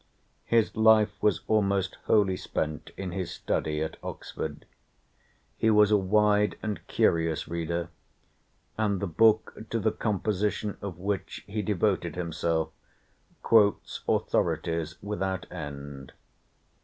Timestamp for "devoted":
11.61-12.15